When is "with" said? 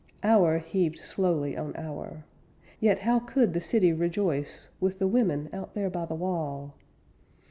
4.79-4.97